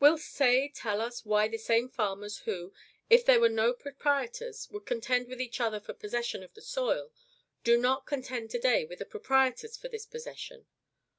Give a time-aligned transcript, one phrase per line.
[0.00, 2.72] Will Say tell us why the same farmers, who,
[3.10, 7.12] if there were no proprietors, would contend with each other for possession of the soil,
[7.64, 10.64] do not contend to day with the proprietors for this possession?